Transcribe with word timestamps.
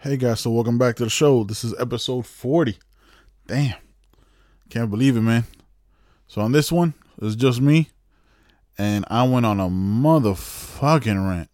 Hey 0.00 0.16
guys, 0.16 0.38
so 0.38 0.52
welcome 0.52 0.78
back 0.78 0.94
to 0.96 1.02
the 1.02 1.10
show. 1.10 1.42
This 1.42 1.64
is 1.64 1.74
episode 1.76 2.24
40. 2.24 2.78
Damn. 3.48 3.74
Can't 4.70 4.90
believe 4.90 5.16
it, 5.16 5.22
man. 5.22 5.42
So 6.28 6.40
on 6.40 6.52
this 6.52 6.70
one, 6.70 6.94
it's 7.20 7.34
just 7.34 7.60
me. 7.60 7.88
And 8.78 9.04
I 9.10 9.24
went 9.24 9.44
on 9.44 9.58
a 9.58 9.68
motherfucking 9.68 11.28
rant 11.28 11.50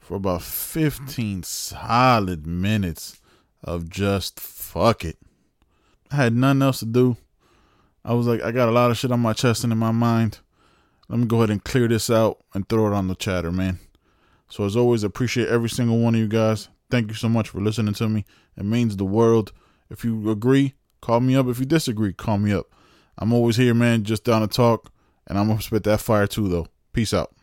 for 0.00 0.14
about 0.16 0.40
15 0.40 1.42
solid 1.42 2.46
minutes 2.46 3.20
of 3.62 3.90
just 3.90 4.40
fuck 4.40 5.04
it. 5.04 5.18
I 6.10 6.16
had 6.16 6.34
nothing 6.34 6.62
else 6.62 6.78
to 6.78 6.86
do. 6.86 7.18
I 8.02 8.14
was 8.14 8.26
like, 8.26 8.42
I 8.42 8.50
got 8.50 8.70
a 8.70 8.72
lot 8.72 8.90
of 8.90 8.96
shit 8.96 9.12
on 9.12 9.20
my 9.20 9.34
chest 9.34 9.62
and 9.62 9.74
in 9.74 9.78
my 9.78 9.92
mind. 9.92 10.38
Let 11.10 11.18
me 11.18 11.26
go 11.26 11.36
ahead 11.36 11.50
and 11.50 11.62
clear 11.62 11.86
this 11.86 12.08
out 12.08 12.38
and 12.54 12.66
throw 12.66 12.86
it 12.86 12.94
on 12.94 13.08
the 13.08 13.14
chatter, 13.14 13.52
man. 13.52 13.78
So 14.48 14.64
as 14.64 14.74
always, 14.74 15.04
appreciate 15.04 15.48
every 15.48 15.68
single 15.68 15.98
one 15.98 16.14
of 16.14 16.20
you 16.22 16.28
guys. 16.28 16.70
Thank 16.90 17.08
you 17.08 17.14
so 17.14 17.28
much 17.28 17.48
for 17.48 17.60
listening 17.60 17.94
to 17.94 18.08
me. 18.08 18.24
It 18.56 18.64
means 18.64 18.96
the 18.96 19.04
world. 19.04 19.52
If 19.90 20.04
you 20.04 20.30
agree, 20.30 20.74
call 21.00 21.20
me 21.20 21.36
up. 21.36 21.46
If 21.46 21.58
you 21.58 21.66
disagree, 21.66 22.12
call 22.12 22.38
me 22.38 22.52
up. 22.52 22.66
I'm 23.18 23.32
always 23.32 23.56
here, 23.56 23.74
man, 23.74 24.04
just 24.04 24.24
down 24.24 24.42
to 24.42 24.48
talk. 24.48 24.92
And 25.26 25.38
I'm 25.38 25.48
gonna 25.48 25.60
spit 25.60 25.84
that 25.84 26.00
fire 26.00 26.26
too 26.26 26.48
though. 26.48 26.66
Peace 26.92 27.12
out. 27.12 27.34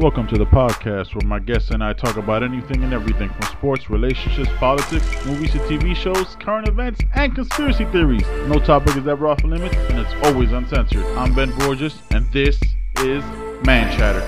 Welcome 0.00 0.26
to 0.28 0.38
the 0.38 0.46
podcast 0.46 1.14
where 1.14 1.28
my 1.28 1.40
guests 1.40 1.72
and 1.72 1.84
I 1.84 1.92
talk 1.92 2.16
about 2.16 2.42
anything 2.42 2.82
and 2.82 2.94
everything 2.94 3.28
from 3.28 3.42
sports, 3.42 3.90
relationships, 3.90 4.48
politics, 4.56 5.04
movies 5.26 5.52
to 5.52 5.58
TV 5.58 5.94
shows, 5.94 6.38
current 6.40 6.66
events, 6.66 7.02
and 7.14 7.34
conspiracy 7.34 7.84
theories. 7.84 8.26
No 8.48 8.58
topic 8.58 8.96
is 8.96 9.06
ever 9.06 9.28
off 9.28 9.44
limits, 9.44 9.76
and 9.76 9.98
it's 9.98 10.14
always 10.26 10.52
uncensored. 10.52 11.04
I'm 11.18 11.34
Ben 11.34 11.54
Borges, 11.58 12.00
and 12.12 12.24
this 12.32 12.58
is 13.00 13.22
Man 13.66 13.94
Chatter. 13.98 14.22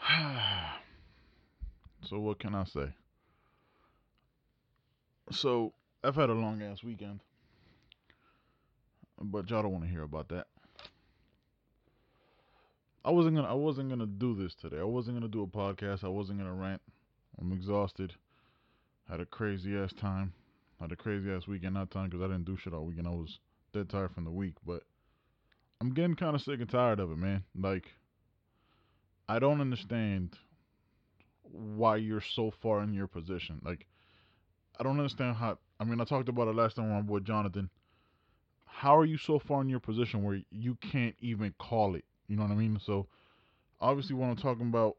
so 2.08 2.18
what 2.20 2.38
can 2.38 2.54
I 2.54 2.64
say? 2.64 2.94
So 5.32 5.72
I've 6.04 6.14
had 6.14 6.30
a 6.30 6.34
long 6.34 6.62
ass 6.62 6.82
weekend, 6.82 7.20
but 9.20 9.48
y'all 9.48 9.62
don't 9.62 9.72
want 9.72 9.84
to 9.84 9.90
hear 9.90 10.02
about 10.02 10.28
that. 10.28 10.46
I 13.04 13.10
wasn't 13.10 13.36
gonna. 13.36 13.48
I 13.48 13.54
wasn't 13.54 13.88
gonna 13.88 14.06
do 14.06 14.34
this 14.34 14.54
today. 14.54 14.78
I 14.78 14.84
wasn't 14.84 15.16
gonna 15.16 15.28
do 15.28 15.42
a 15.42 15.46
podcast. 15.46 16.04
I 16.04 16.08
wasn't 16.08 16.38
gonna 16.38 16.52
rant. 16.52 16.82
I'm 17.40 17.52
exhausted. 17.52 18.14
Had 19.08 19.20
a 19.20 19.26
crazy 19.26 19.76
ass 19.76 19.92
time. 19.94 20.32
Had 20.80 20.92
a 20.92 20.96
crazy 20.96 21.30
ass 21.32 21.48
weekend. 21.48 21.74
Not 21.74 21.90
time 21.90 22.10
because 22.10 22.22
I 22.22 22.28
didn't 22.28 22.44
do 22.44 22.56
shit 22.56 22.74
all 22.74 22.84
weekend. 22.84 23.08
I 23.08 23.10
was 23.10 23.38
dead 23.72 23.88
tired 23.88 24.12
from 24.12 24.24
the 24.24 24.30
week. 24.30 24.54
But 24.64 24.82
I'm 25.80 25.94
getting 25.94 26.14
kind 26.14 26.36
of 26.36 26.42
sick 26.42 26.60
and 26.60 26.70
tired 26.70 27.00
of 27.00 27.10
it, 27.10 27.18
man. 27.18 27.42
Like 27.58 27.90
I 29.28 29.38
don't 29.38 29.60
understand 29.60 30.36
why 31.42 31.96
you're 31.96 32.20
so 32.20 32.50
far 32.50 32.82
in 32.82 32.92
your 32.92 33.08
position. 33.08 33.60
Like 33.64 33.86
I 34.82 34.84
don't 34.84 34.98
understand 34.98 35.36
how. 35.36 35.58
I 35.78 35.84
mean, 35.84 36.00
I 36.00 36.04
talked 36.04 36.28
about 36.28 36.48
it 36.48 36.56
last 36.56 36.74
time 36.74 36.86
with 36.86 36.94
my 36.94 37.02
boy 37.02 37.20
Jonathan. 37.20 37.70
How 38.64 38.98
are 38.98 39.04
you 39.04 39.16
so 39.16 39.38
far 39.38 39.60
in 39.60 39.68
your 39.68 39.78
position 39.78 40.24
where 40.24 40.40
you 40.50 40.76
can't 40.80 41.14
even 41.20 41.54
call 41.56 41.94
it? 41.94 42.04
You 42.26 42.34
know 42.34 42.42
what 42.42 42.50
I 42.50 42.56
mean? 42.56 42.80
So, 42.84 43.06
obviously, 43.80 44.16
what 44.16 44.26
I'm 44.26 44.34
talking 44.34 44.66
about 44.66 44.96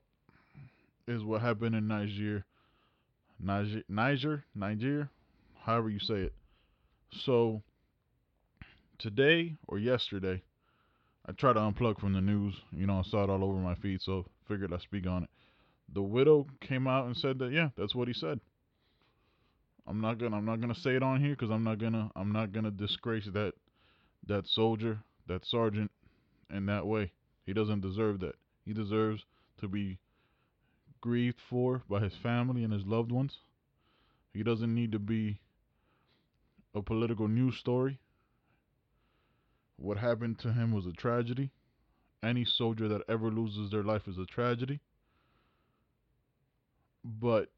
is 1.05 1.25
what 1.25 1.41
happened 1.41 1.75
in 1.75 1.89
Niger, 1.89 2.45
Niger, 3.41 3.83
Niger, 3.89 4.45
Niger, 4.55 5.09
however 5.63 5.89
you 5.89 5.99
say 5.99 6.21
it. 6.21 6.33
So, 7.11 7.61
today 8.99 9.57
or 9.67 9.79
yesterday, 9.79 10.43
I 11.25 11.33
tried 11.33 11.53
to 11.53 11.59
unplug 11.59 11.99
from 11.99 12.13
the 12.13 12.21
news. 12.21 12.55
You 12.71 12.87
know, 12.87 12.99
I 12.99 13.01
saw 13.01 13.25
it 13.25 13.29
all 13.29 13.43
over 13.43 13.59
my 13.59 13.75
feed, 13.75 14.01
so 14.01 14.27
figured 14.47 14.71
I'd 14.71 14.79
speak 14.79 15.07
on 15.07 15.23
it. 15.23 15.29
The 15.93 16.01
widow 16.01 16.47
came 16.61 16.87
out 16.87 17.05
and 17.05 17.17
said 17.17 17.37
that, 17.39 17.51
yeah, 17.51 17.71
that's 17.75 17.93
what 17.93 18.07
he 18.07 18.13
said. 18.13 18.39
I'm 19.85 20.01
not 20.01 20.17
gonna 20.17 20.37
I'm 20.37 20.45
not 20.45 20.61
gonna 20.61 20.75
say 20.75 20.95
it 20.95 21.03
on 21.03 21.19
here 21.19 21.31
because 21.31 21.51
I'm 21.51 21.63
not 21.63 21.77
gonna 21.77 22.11
I'm 22.15 22.31
not 22.31 22.51
gonna 22.51 22.71
disgrace 22.71 23.25
that 23.33 23.53
that 24.27 24.47
soldier 24.47 24.99
that 25.27 25.45
sergeant 25.45 25.91
in 26.49 26.65
that 26.67 26.85
way. 26.85 27.11
He 27.45 27.53
doesn't 27.53 27.81
deserve 27.81 28.19
that. 28.21 28.35
He 28.65 28.73
deserves 28.73 29.25
to 29.59 29.67
be 29.67 29.99
grieved 31.01 31.39
for 31.49 31.83
by 31.89 31.99
his 31.99 32.15
family 32.15 32.63
and 32.63 32.71
his 32.71 32.85
loved 32.85 33.11
ones. 33.11 33.39
He 34.33 34.43
doesn't 34.43 34.73
need 34.73 34.91
to 34.93 34.99
be 34.99 35.39
a 36.73 36.81
political 36.81 37.27
news 37.27 37.57
story. 37.57 37.99
What 39.77 39.97
happened 39.97 40.39
to 40.39 40.53
him 40.53 40.71
was 40.71 40.85
a 40.85 40.93
tragedy. 40.93 41.51
Any 42.23 42.45
soldier 42.45 42.87
that 42.87 43.01
ever 43.09 43.29
loses 43.29 43.69
their 43.69 43.83
life 43.83 44.07
is 44.07 44.17
a 44.17 44.25
tragedy. 44.25 44.79
But 47.03 47.49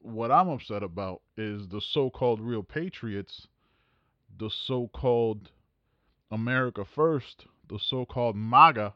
what 0.00 0.30
I'm 0.30 0.48
upset 0.48 0.82
about 0.82 1.22
is 1.36 1.68
the 1.68 1.80
so-called 1.80 2.40
real 2.40 2.62
patriots, 2.62 3.48
the 4.38 4.50
so-called 4.50 5.50
America 6.30 6.84
First, 6.84 7.46
the 7.68 7.78
so-called 7.78 8.36
MAGA, 8.36 8.94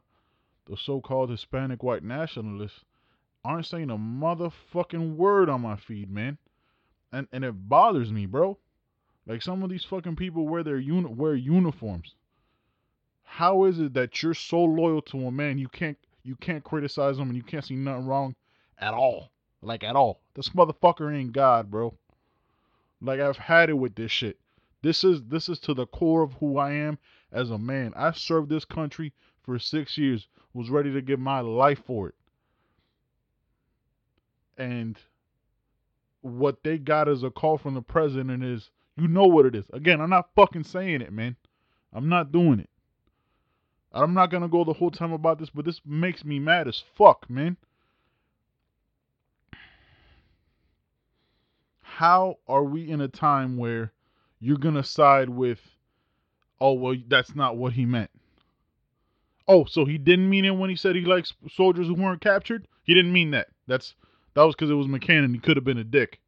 the 0.66 0.76
so-called 0.76 1.30
Hispanic 1.30 1.82
white 1.82 2.02
nationalists 2.02 2.84
aren't 3.44 3.66
saying 3.66 3.90
a 3.90 3.98
motherfucking 3.98 5.16
word 5.16 5.48
on 5.50 5.60
my 5.60 5.76
feed, 5.76 6.10
man. 6.10 6.38
And 7.12 7.28
and 7.32 7.44
it 7.44 7.68
bothers 7.68 8.10
me, 8.10 8.26
bro. 8.26 8.58
Like 9.26 9.42
some 9.42 9.62
of 9.62 9.70
these 9.70 9.84
fucking 9.84 10.16
people 10.16 10.48
wear 10.48 10.62
their 10.62 10.78
uni- 10.78 11.12
wear 11.12 11.34
uniforms. 11.34 12.14
How 13.22 13.64
is 13.64 13.78
it 13.78 13.94
that 13.94 14.22
you're 14.22 14.34
so 14.34 14.64
loyal 14.64 15.02
to 15.02 15.26
a 15.26 15.30
man 15.30 15.58
you 15.58 15.68
can't 15.68 15.98
you 16.22 16.36
can't 16.36 16.64
criticize 16.64 17.18
him 17.18 17.28
and 17.28 17.36
you 17.36 17.42
can't 17.42 17.64
see 17.64 17.76
nothing 17.76 18.06
wrong 18.06 18.34
at 18.78 18.94
all? 18.94 19.30
Like 19.64 19.82
at 19.82 19.96
all. 19.96 20.20
This 20.34 20.50
motherfucker 20.50 21.14
ain't 21.14 21.32
God, 21.32 21.70
bro. 21.70 21.94
Like 23.00 23.20
I've 23.20 23.36
had 23.36 23.70
it 23.70 23.78
with 23.78 23.94
this 23.94 24.10
shit. 24.10 24.38
This 24.82 25.02
is 25.02 25.22
this 25.24 25.48
is 25.48 25.58
to 25.60 25.74
the 25.74 25.86
core 25.86 26.22
of 26.22 26.34
who 26.34 26.58
I 26.58 26.72
am 26.72 26.98
as 27.32 27.50
a 27.50 27.58
man. 27.58 27.92
I 27.96 28.12
served 28.12 28.50
this 28.50 28.64
country 28.64 29.12
for 29.42 29.58
six 29.58 29.96
years, 29.96 30.28
was 30.52 30.70
ready 30.70 30.92
to 30.92 31.02
give 31.02 31.18
my 31.18 31.40
life 31.40 31.82
for 31.86 32.08
it. 32.08 32.14
And 34.56 34.98
what 36.20 36.62
they 36.62 36.78
got 36.78 37.08
as 37.08 37.22
a 37.22 37.30
call 37.30 37.58
from 37.58 37.74
the 37.74 37.82
president 37.82 38.44
is 38.44 38.70
you 38.96 39.08
know 39.08 39.26
what 39.26 39.46
it 39.46 39.54
is. 39.54 39.64
Again, 39.72 40.00
I'm 40.00 40.10
not 40.10 40.30
fucking 40.36 40.64
saying 40.64 41.00
it, 41.00 41.12
man. 41.12 41.36
I'm 41.92 42.08
not 42.08 42.32
doing 42.32 42.60
it. 42.60 42.70
I'm 43.92 44.12
not 44.12 44.30
gonna 44.30 44.48
go 44.48 44.64
the 44.64 44.72
whole 44.72 44.90
time 44.90 45.12
about 45.12 45.38
this, 45.38 45.50
but 45.50 45.64
this 45.64 45.80
makes 45.86 46.24
me 46.24 46.38
mad 46.38 46.68
as 46.68 46.82
fuck, 46.96 47.28
man. 47.30 47.56
How 51.94 52.38
are 52.48 52.64
we 52.64 52.90
in 52.90 53.00
a 53.00 53.06
time 53.06 53.56
where 53.56 53.92
you're 54.40 54.58
going 54.58 54.74
to 54.74 54.82
side 54.82 55.28
with, 55.28 55.60
oh, 56.60 56.72
well, 56.72 56.96
that's 57.06 57.36
not 57.36 57.56
what 57.56 57.72
he 57.72 57.86
meant? 57.86 58.10
Oh, 59.46 59.64
so 59.64 59.84
he 59.84 59.96
didn't 59.96 60.28
mean 60.28 60.44
it 60.44 60.56
when 60.56 60.70
he 60.70 60.76
said 60.76 60.96
he 60.96 61.02
likes 61.02 61.32
soldiers 61.52 61.86
who 61.86 61.94
weren't 61.94 62.20
captured? 62.20 62.66
He 62.82 62.94
didn't 62.94 63.12
mean 63.12 63.30
that. 63.30 63.46
That's 63.68 63.94
that 64.34 64.42
was 64.42 64.56
because 64.56 64.70
it 64.70 64.74
was 64.74 64.88
McCain 64.88 65.24
and 65.24 65.32
he 65.34 65.40
could 65.40 65.56
have 65.56 65.64
been 65.64 65.78
a 65.78 65.84
dick. 65.84 66.18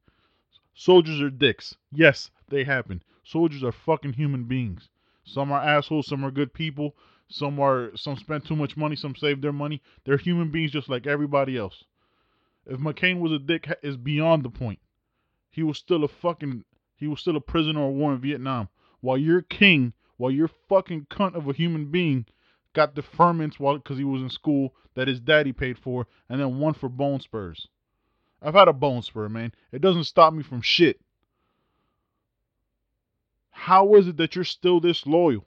Soldiers 0.75 1.21
are 1.21 1.31
dicks. 1.31 1.75
Yes, 1.93 2.31
they 2.49 2.63
happen. 2.63 3.03
Soldiers 3.25 3.65
are 3.65 3.73
fucking 3.73 4.13
human 4.13 4.45
beings. 4.45 4.89
Some 5.25 5.51
are 5.51 5.61
assholes, 5.61 6.07
some 6.07 6.25
are 6.25 6.31
good 6.31 6.55
people, 6.55 6.95
some 7.29 7.59
are 7.59 7.91
some 7.97 8.17
spend 8.17 8.45
too 8.47 8.55
much 8.55 8.77
money, 8.77 8.95
some 8.95 9.17
save 9.17 9.41
their 9.41 9.53
money. 9.53 9.83
They're 10.05 10.17
human 10.17 10.53
beings 10.53 10.71
just 10.71 10.89
like 10.89 11.09
everybody 11.09 11.57
else. 11.57 11.83
If 12.67 12.79
McCain 12.79 13.19
was 13.19 13.33
a 13.33 13.41
dick 13.41 13.69
is 13.83 13.97
beyond 13.97 14.45
the 14.45 14.51
point. 14.51 14.79
He 15.57 15.63
was 15.63 15.79
still 15.79 16.05
a 16.05 16.09
fucking 16.09 16.67
he 16.97 17.09
was 17.09 17.21
still 17.21 17.35
a 17.35 17.41
prisoner 17.41 17.89
of 17.89 17.95
war 17.95 18.13
in 18.13 18.21
Vietnam. 18.21 18.69
While 19.01 19.17
your 19.17 19.41
king, 19.41 19.95
while 20.19 20.31
your 20.31 20.51
fucking 20.69 21.07
cunt 21.07 21.35
of 21.35 21.49
a 21.49 21.55
human 21.55 21.91
being 21.91 22.27
got 22.75 22.95
deferments 22.95 23.59
while 23.59 23.79
because 23.79 23.97
he 23.97 24.05
was 24.05 24.21
in 24.21 24.29
school 24.29 24.75
that 24.95 25.09
his 25.09 25.19
daddy 25.19 25.55
paid 25.55 25.79
for, 25.79 26.07
and 26.29 26.39
then 26.39 26.59
one 26.59 26.75
for 26.75 26.91
bone 26.91 27.21
spurs. 27.21 27.69
I've 28.43 28.53
had 28.53 28.69
a 28.69 28.75
bone 28.75 29.01
spur, 29.01 29.31
man. 29.31 29.55
It 29.73 29.81
doesn't 29.81 30.05
stop 30.05 30.35
me 30.35 30.43
from 30.43 30.61
shit. 30.61 31.01
How 33.49 33.95
is 33.95 34.09
it 34.09 34.19
that 34.19 34.35
you're 34.35 34.45
still 34.45 34.79
this 34.79 35.07
loyal? 35.07 35.47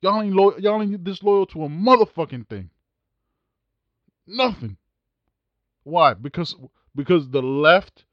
Y'all 0.00 0.20
ain't 0.20 0.34
loyal. 0.34 0.58
Y'all 0.58 0.82
ain't 0.82 1.04
this 1.04 1.22
loyal 1.22 1.46
to 1.46 1.62
a 1.62 1.68
motherfucking 1.68 2.48
thing. 2.48 2.70
Nothing. 4.26 4.76
Why? 5.84 6.14
Because 6.14 6.56
because 6.96 7.30
the 7.30 7.42
left 7.42 8.06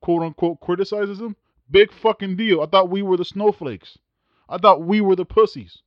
quote 0.00 0.22
unquote 0.22 0.60
criticizes 0.60 1.20
him, 1.20 1.36
big 1.70 1.92
fucking 1.92 2.36
deal. 2.36 2.62
I 2.62 2.66
thought 2.66 2.90
we 2.90 3.02
were 3.02 3.16
the 3.16 3.24
snowflakes. 3.24 3.98
I 4.48 4.58
thought 4.58 4.82
we 4.84 5.00
were 5.00 5.16
the 5.16 5.24
pussies. 5.24 5.78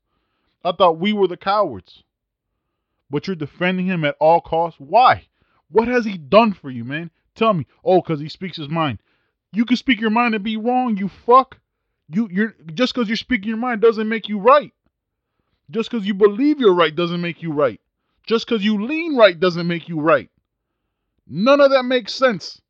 I 0.63 0.71
thought 0.73 0.99
we 0.99 1.13
were 1.13 1.27
the 1.27 1.37
cowards. 1.37 2.03
but 3.09 3.27
you're 3.27 3.35
defending 3.35 3.87
him 3.87 4.05
at 4.05 4.15
all 4.19 4.41
costs. 4.41 4.79
Why? 4.79 5.27
What 5.71 5.87
has 5.87 6.05
he 6.05 6.17
done 6.17 6.53
for 6.53 6.69
you, 6.69 6.83
man? 6.83 7.11
Tell 7.35 7.53
me. 7.53 7.65
Oh, 7.83 8.01
because 8.01 8.19
he 8.19 8.29
speaks 8.29 8.57
his 8.57 8.69
mind. 8.69 8.99
You 9.51 9.65
can 9.65 9.77
speak 9.77 9.99
your 10.01 10.09
mind 10.11 10.35
and 10.35 10.43
be 10.43 10.57
wrong, 10.57 10.97
you 10.97 11.09
fuck. 11.09 11.57
You 12.09 12.27
you're 12.31 12.55
just 12.73 12.93
because 12.93 13.07
you're 13.07 13.17
speaking 13.17 13.49
your 13.49 13.57
mind 13.57 13.81
doesn't 13.81 14.09
make 14.09 14.29
you 14.29 14.39
right. 14.39 14.73
Just 15.71 15.89
because 15.91 16.05
you 16.05 16.13
believe 16.13 16.59
you're 16.59 16.73
right 16.73 16.95
doesn't 16.95 17.21
make 17.21 17.41
you 17.43 17.51
right. 17.51 17.79
Just 18.25 18.47
because 18.47 18.63
you 18.63 18.85
lean 18.85 19.15
right 19.15 19.39
doesn't 19.39 19.67
make 19.67 19.87
you 19.87 19.99
right. 19.99 20.29
None 21.27 21.61
of 21.61 21.71
that 21.71 21.83
makes 21.83 22.13
sense. 22.13 22.61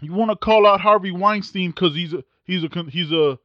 You 0.00 0.12
want 0.12 0.30
to 0.30 0.36
call 0.36 0.66
out 0.66 0.80
Harvey 0.80 1.10
Weinstein 1.10 1.70
because 1.70 1.94
he's 1.94 2.14
a 2.14 2.24
he's 2.44 2.64
a 2.64 2.68
he's 2.88 3.12
a 3.12 3.38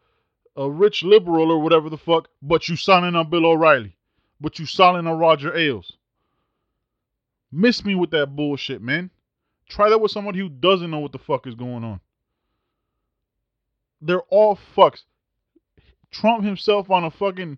a 0.55 0.69
rich 0.69 1.03
liberal 1.03 1.51
or 1.51 1.59
whatever 1.59 1.89
the 1.89 1.97
fuck, 1.97 2.29
but 2.41 2.69
you 2.69 2.75
signing 2.75 3.15
on 3.15 3.29
Bill 3.29 3.45
O'Reilly, 3.45 3.97
but 4.39 4.57
you 4.57 4.65
signing 4.65 5.05
on 5.05 5.19
Roger 5.19 5.55
Ailes. 5.55 5.97
Miss 7.51 7.83
me 7.83 7.95
with 7.95 8.11
that 8.11 8.35
bullshit, 8.35 8.81
man. 8.81 9.09
Try 9.67 9.89
that 9.89 9.99
with 9.99 10.11
somebody 10.11 10.39
who 10.39 10.49
doesn't 10.49 10.91
know 10.91 10.99
what 10.99 11.11
the 11.11 11.19
fuck 11.19 11.47
is 11.47 11.55
going 11.55 11.83
on. 11.83 11.99
They're 14.01 14.21
all 14.29 14.57
fucks. 14.75 15.03
Trump 16.11 16.43
himself 16.45 16.89
on 16.89 17.03
a 17.03 17.11
fucking 17.11 17.57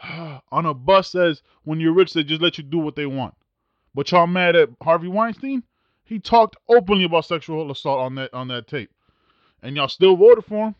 on 0.52 0.66
a 0.66 0.74
bus 0.74 1.10
says 1.10 1.42
when 1.64 1.80
you're 1.80 1.92
rich 1.92 2.12
they 2.12 2.22
just 2.22 2.42
let 2.42 2.58
you 2.58 2.64
do 2.64 2.78
what 2.78 2.94
they 2.94 3.06
want. 3.06 3.34
But 3.94 4.10
y'all 4.12 4.26
mad 4.26 4.54
at 4.54 4.68
Harvey 4.80 5.08
Weinstein? 5.08 5.64
He 6.08 6.18
talked 6.18 6.56
openly 6.70 7.04
about 7.04 7.26
sexual 7.26 7.70
assault 7.70 8.00
on 8.00 8.14
that 8.14 8.32
on 8.32 8.48
that 8.48 8.66
tape. 8.66 8.90
And 9.62 9.76
y'all 9.76 9.88
still 9.88 10.16
voted 10.16 10.46
for 10.46 10.68
him. 10.68 10.74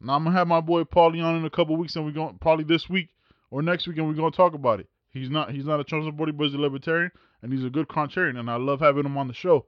Now 0.00 0.14
I'm 0.14 0.22
gonna 0.22 0.36
have 0.36 0.46
my 0.46 0.60
boy 0.60 0.84
Paulie 0.84 1.22
on 1.22 1.34
in 1.34 1.44
a 1.44 1.50
couple 1.50 1.76
weeks 1.76 1.96
and 1.96 2.04
we're 2.04 2.12
going 2.12 2.38
probably 2.38 2.64
this 2.64 2.88
week 2.88 3.08
or 3.50 3.60
next 3.60 3.88
week 3.88 3.96
and 3.98 4.06
we're 4.06 4.14
gonna 4.14 4.30
talk 4.30 4.54
about 4.54 4.78
it. 4.78 4.86
He's 5.10 5.30
not 5.30 5.50
he's 5.50 5.64
not 5.64 5.80
a 5.80 5.84
Trump 5.84 6.04
supporter, 6.04 6.32
but 6.32 6.44
he's 6.44 6.54
a 6.54 6.58
libertarian 6.58 7.10
and 7.42 7.52
he's 7.52 7.64
a 7.64 7.70
good 7.70 7.88
contrarian 7.88 8.38
and 8.38 8.48
I 8.48 8.54
love 8.54 8.78
having 8.78 9.04
him 9.04 9.18
on 9.18 9.26
the 9.26 9.34
show. 9.34 9.66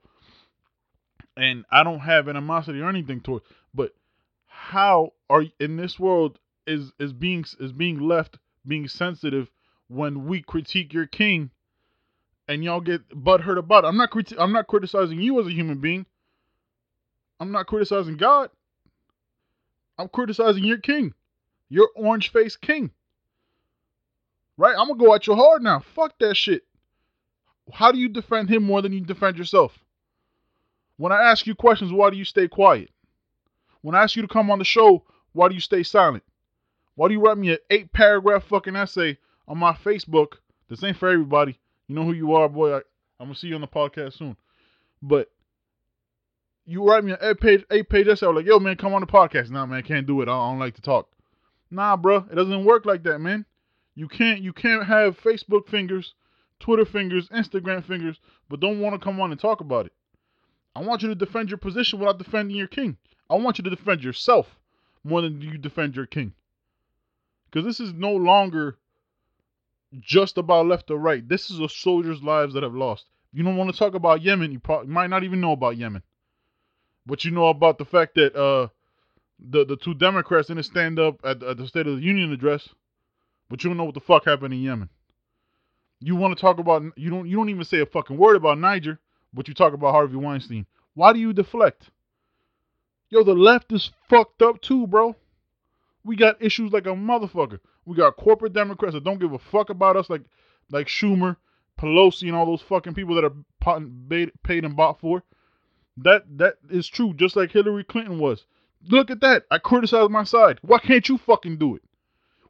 And 1.37 1.65
I 1.73 1.83
don't 1.83 1.99
have 1.99 2.29
animosity 2.29 2.81
or 2.81 2.89
anything 2.89 3.21
toward 3.21 3.43
but 3.75 3.95
how 4.47 5.13
are 5.29 5.43
in 5.59 5.77
this 5.77 5.99
world 5.99 6.39
is 6.69 6.93
is 7.01 7.13
being 7.13 7.45
is 7.59 7.73
being 7.73 7.99
left 7.99 8.39
being 8.65 8.87
sensitive 8.87 9.51
when 9.89 10.27
we 10.27 10.41
critique 10.41 10.93
your 10.93 11.07
king 11.07 11.51
and 12.49 12.65
y'all 12.65 12.81
get 12.81 13.03
butt 13.15 13.43
hurt 13.43 13.59
about 13.59 13.85
it. 13.85 13.89
I'm 13.89 13.97
not 13.97 14.11
criti- 14.11 14.37
I'm 14.39 14.53
not 14.53 14.67
criticizing 14.67 15.21
you 15.21 15.39
as 15.39 15.47
a 15.47 15.53
human 15.53 15.79
being. 15.79 16.06
I'm 17.39 17.53
not 17.53 17.67
criticizing 17.67 18.17
God. 18.17 18.50
I'm 19.99 20.09
criticizing 20.09 20.65
your 20.65 20.79
king, 20.79 21.12
your 21.69 21.91
orange 21.95 22.33
faced 22.33 22.61
king. 22.61 22.91
Right? 24.56 24.75
I'm 24.77 24.89
gonna 24.89 24.99
go 24.99 25.15
at 25.15 25.27
you 25.27 25.35
hard 25.35 25.62
now. 25.62 25.81
Fuck 25.81 26.19
that 26.19 26.37
shit. 26.37 26.62
How 27.73 27.93
do 27.93 27.99
you 27.99 28.09
defend 28.09 28.49
him 28.49 28.62
more 28.62 28.81
than 28.81 28.93
you 28.93 29.00
defend 29.00 29.37
yourself? 29.37 29.79
When 30.97 31.12
I 31.12 31.23
ask 31.23 31.47
you 31.47 31.55
questions, 31.55 31.93
why 31.93 32.11
do 32.11 32.17
you 32.17 32.25
stay 32.25 32.49
quiet? 32.49 32.91
When 33.83 33.95
I 33.95 34.03
ask 34.03 34.17
you 34.17 34.23
to 34.23 34.29
come 34.29 34.50
on 34.50 34.59
the 34.59 34.65
show, 34.65 35.05
why 35.33 35.49
do 35.49 35.55
you 35.55 35.61
stay 35.61 35.83
silent? 35.83 36.25
Why 36.95 37.06
do 37.06 37.15
you 37.15 37.21
write 37.21 37.39
me 37.39 37.53
an 37.53 37.59
eight 37.71 37.93
paragraph 37.93 38.45
fucking 38.45 38.75
essay 38.75 39.19
on 39.47 39.59
my 39.59 39.73
Facebook? 39.73 40.39
This 40.69 40.83
ain't 40.83 40.97
for 40.97 41.09
everybody. 41.09 41.59
You 41.88 41.94
know 41.94 42.05
who 42.05 42.12
you 42.12 42.35
are, 42.35 42.49
boy. 42.49 42.75
I, 42.75 42.76
I'm 43.19 43.26
gonna 43.26 43.35
see 43.35 43.49
you 43.49 43.55
on 43.55 43.62
the 43.62 43.67
podcast 43.67 44.19
soon. 44.19 44.37
But 45.02 45.31
you 46.67 46.87
write 46.87 47.02
me 47.02 47.12
an 47.12 47.19
eight 47.23 47.40
page 47.40 47.64
eight 47.70 47.88
page 47.88 48.06
essay. 48.06 48.26
I 48.26 48.29
was 48.29 48.37
like, 48.37 48.46
yo, 48.46 48.58
man, 48.58 48.76
come 48.76 48.93
on 48.93 49.00
the 49.00 49.06
podcast. 49.06 49.50
Nah, 49.50 49.67
man, 49.67 49.82
can't 49.82 50.06
do 50.06 50.20
it. 50.20 50.29
I 50.29 50.32
don't 50.32 50.58
like 50.58 50.75
to 50.75 50.82
talk. 50.82 51.08
Nah, 51.70 51.96
bro, 51.96 52.26
it 52.31 52.35
doesn't 52.35 52.64
work 52.64 52.85
like 52.85 53.02
that, 53.05 53.19
man. 53.19 53.44
You 53.94 54.06
can't 54.06 54.40
you 54.40 54.52
can't 54.52 54.87
have 54.87 55.20
Facebook 55.20 55.67
fingers, 55.69 56.14
Twitter 56.61 56.85
fingers, 56.85 57.29
Instagram 57.31 57.85
fingers, 57.85 58.20
but 58.49 58.61
don't 58.61 58.81
want 58.81 58.94
to 58.94 59.05
come 59.05 59.20
on 59.20 59.31
and 59.31 59.40
talk 59.40 59.61
about 59.61 59.87
it. 59.87 59.93
I 60.76 60.82
want 60.82 61.02
you 61.02 61.08
to 61.08 61.14
defend 61.14 61.49
your 61.49 61.58
position 61.58 61.99
without 61.99 62.19
defending 62.19 62.56
your 62.56 62.69
king. 62.69 62.99
I 63.31 63.37
want 63.37 63.58
you 63.58 63.64
to 63.64 63.70
defend 63.70 64.05
yourself 64.05 64.58
more 65.02 65.23
than 65.23 65.40
you 65.40 65.58
defend 65.58 65.96
your 65.96 66.06
king. 66.06 66.35
Because 67.50 67.64
this 67.64 67.81
is 67.81 67.94
no 67.94 68.12
longer 68.12 68.76
just 70.00 70.38
about 70.38 70.67
left 70.67 70.90
or 70.90 70.99
right. 70.99 71.26
This 71.26 71.50
is 71.50 71.61
a 71.61 71.69
soldiers' 71.69 72.23
lives 72.23 72.55
that 72.55 72.62
have 72.62 72.75
lost. 72.75 73.06
You 73.32 73.43
don't 73.43 73.56
want 73.56 73.70
to 73.73 73.79
talk 73.79 73.94
about 73.94 74.23
Yemen. 74.23 74.52
You 74.52 74.58
probably, 74.58 74.88
might 74.88 75.11
not 75.11 75.25
even 75.25 75.40
know 75.40 75.52
about 75.52 75.76
Yemen, 75.76 76.02
but 77.06 77.25
you 77.25 77.31
know 77.31 77.49
about 77.49 77.79
the 77.79 77.85
fact 77.85 78.14
that 78.14 78.35
uh, 78.35 78.69
the 79.38 79.64
the 79.64 79.76
two 79.76 79.94
Democrats 79.94 80.49
didn't 80.49 80.64
stand 80.64 80.99
up 80.99 81.20
at, 81.25 81.43
at 81.43 81.56
the 81.56 81.67
State 81.67 81.87
of 81.87 81.96
the 81.96 82.02
Union 82.02 82.32
address, 82.32 82.69
but 83.49 83.62
you 83.62 83.70
don't 83.70 83.76
know 83.76 83.85
what 83.85 83.94
the 83.94 84.00
fuck 84.00 84.25
happened 84.25 84.55
in 84.55 84.62
Yemen. 84.62 84.88
You 86.00 86.17
want 86.17 86.37
to 86.37 86.40
talk 86.40 86.58
about 86.58 86.82
you 86.96 87.11
don't 87.11 87.26
you 87.29 87.37
don't 87.37 87.50
even 87.50 87.64
say 87.64 87.81
a 87.81 87.87
fucking 87.87 88.17
word 88.17 88.37
about 88.37 88.58
Niger, 88.58 88.99
but 89.32 89.49
you 89.49 89.55
talk 89.55 89.73
about 89.73 89.93
Harvey 89.93 90.17
Weinstein. 90.17 90.67
Why 90.94 91.12
do 91.12 91.19
you 91.19 91.32
deflect? 91.32 91.90
Yo, 93.11 93.23
the 93.23 93.35
left 93.35 93.73
is 93.73 93.90
fucked 94.08 94.43
up 94.43 94.61
too, 94.61 94.87
bro. 94.87 95.17
We 96.05 96.17
got 96.17 96.43
issues 96.43 96.73
like 96.73 96.87
a 96.87 96.90
motherfucker. 96.90 97.61
We 97.88 97.96
got 97.96 98.19
corporate 98.19 98.52
Democrats 98.52 98.93
that 98.93 99.02
don't 99.02 99.19
give 99.19 99.32
a 99.32 99.38
fuck 99.38 99.70
about 99.70 99.96
us, 99.96 100.11
like 100.11 100.20
like 100.70 100.88
Schumer, 100.88 101.37
Pelosi, 101.81 102.25
and 102.25 102.37
all 102.37 102.44
those 102.44 102.61
fucking 102.61 102.93
people 102.93 103.14
that 103.14 103.25
are 103.25 103.81
paid 104.44 104.64
and 104.67 104.76
bought 104.76 105.00
for. 105.00 105.23
That 105.96 106.25
that 106.37 106.56
is 106.69 106.87
true, 106.87 107.14
just 107.14 107.35
like 107.35 107.50
Hillary 107.50 107.85
Clinton 107.85 108.19
was. 108.19 108.44
Look 108.90 109.11
at 109.11 109.20
that. 109.20 109.44
I 109.50 109.56
criticize 109.56 110.11
my 110.11 110.25
side. 110.25 110.58
Why 110.61 110.81
can't 110.81 111.08
you 111.08 111.17
fucking 111.17 111.56
do 111.56 111.76
it? 111.76 111.82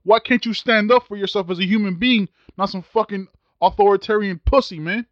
Why 0.02 0.18
can't 0.18 0.44
you 0.44 0.54
stand 0.54 0.90
up 0.90 1.06
for 1.06 1.16
yourself 1.16 1.50
as 1.50 1.60
a 1.60 1.64
human 1.66 1.94
being, 1.94 2.28
not 2.56 2.70
some 2.70 2.82
fucking 2.82 3.28
authoritarian 3.62 4.40
pussy, 4.44 4.80
man? 4.80 5.06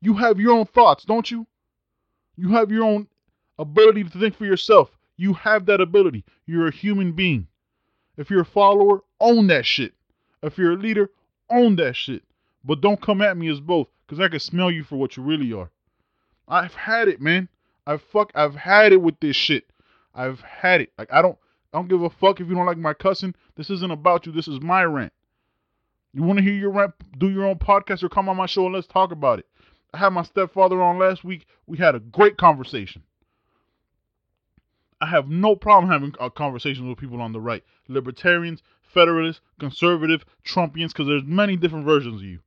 You 0.00 0.14
have 0.14 0.38
your 0.38 0.52
own 0.52 0.66
thoughts, 0.66 1.04
don't 1.04 1.28
you? 1.28 1.44
You 2.36 2.50
have 2.50 2.70
your 2.70 2.84
own 2.84 3.08
ability 3.58 4.04
to 4.04 4.10
think 4.10 4.36
for 4.36 4.46
yourself. 4.46 4.96
You 5.16 5.32
have 5.32 5.66
that 5.66 5.80
ability. 5.80 6.24
You're 6.46 6.68
a 6.68 6.72
human 6.72 7.12
being. 7.12 7.48
If 8.16 8.30
you're 8.30 8.42
a 8.42 8.46
follower, 8.46 9.02
own 9.20 9.48
that 9.48 9.66
shit. 9.66 9.92
If 10.42 10.58
you're 10.58 10.72
a 10.72 10.76
leader, 10.76 11.10
own 11.50 11.76
that 11.76 11.96
shit. 11.96 12.22
But 12.64 12.80
don't 12.80 13.00
come 13.00 13.20
at 13.22 13.36
me 13.36 13.48
as 13.48 13.60
both, 13.60 13.88
because 14.06 14.20
I 14.20 14.28
can 14.28 14.40
smell 14.40 14.70
you 14.70 14.84
for 14.84 14.96
what 14.96 15.16
you 15.16 15.22
really 15.22 15.52
are. 15.52 15.70
I've 16.48 16.74
had 16.74 17.08
it, 17.08 17.20
man. 17.20 17.48
I've 17.86 18.02
fuck 18.02 18.30
I've 18.34 18.54
had 18.54 18.92
it 18.92 19.00
with 19.00 19.18
this 19.20 19.36
shit. 19.36 19.64
I've 20.14 20.40
had 20.40 20.80
it. 20.80 20.92
Like 20.96 21.12
I 21.12 21.22
don't 21.22 21.38
I 21.72 21.78
don't 21.78 21.88
give 21.88 22.02
a 22.02 22.10
fuck 22.10 22.40
if 22.40 22.48
you 22.48 22.54
don't 22.54 22.66
like 22.66 22.78
my 22.78 22.94
cussing. 22.94 23.34
This 23.56 23.70
isn't 23.70 23.90
about 23.90 24.26
you. 24.26 24.32
This 24.32 24.48
is 24.48 24.60
my 24.60 24.84
rant. 24.84 25.12
You 26.12 26.22
want 26.22 26.38
to 26.38 26.44
hear 26.44 26.54
your 26.54 26.70
rant? 26.70 26.94
Do 27.18 27.28
your 27.28 27.46
own 27.46 27.58
podcast 27.58 28.02
or 28.02 28.08
come 28.08 28.28
on 28.28 28.36
my 28.36 28.46
show 28.46 28.64
and 28.66 28.74
let's 28.74 28.86
talk 28.86 29.10
about 29.10 29.40
it. 29.40 29.46
I 29.92 29.98
had 29.98 30.12
my 30.12 30.22
stepfather 30.22 30.80
on 30.80 30.98
last 30.98 31.24
week. 31.24 31.46
We 31.66 31.78
had 31.78 31.94
a 31.94 32.00
great 32.00 32.36
conversation. 32.36 33.02
I 35.00 35.06
have 35.06 35.28
no 35.28 35.56
problem 35.56 35.90
having 35.90 36.14
uh, 36.20 36.26
a 36.26 36.30
conversation 36.30 36.88
with 36.88 36.98
people 36.98 37.20
on 37.20 37.32
the 37.32 37.40
right, 37.40 37.64
libertarians, 37.88 38.62
federalists, 38.82 39.40
conservative, 39.58 40.24
Trumpians, 40.44 40.88
because 40.88 41.06
there's 41.06 41.24
many 41.24 41.56
different 41.56 41.84
versions 41.84 42.20
of 42.20 42.26
you. 42.26 42.40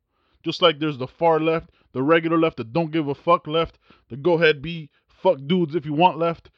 Just 0.43 0.61
like 0.61 0.79
there's 0.79 0.97
the 0.97 1.07
far 1.07 1.39
left, 1.39 1.69
the 1.91 2.01
regular 2.01 2.37
left, 2.37 2.57
the 2.57 2.63
don't 2.63 2.91
give 2.91 3.07
a 3.07 3.15
fuck 3.15 3.47
left, 3.47 3.79
the 4.09 4.17
go 4.17 4.33
ahead 4.33 4.61
be 4.61 4.89
fuck 5.07 5.39
dudes 5.45 5.75
if 5.75 5.85
you 5.85 5.93
want 5.93 6.17
left. 6.17 6.49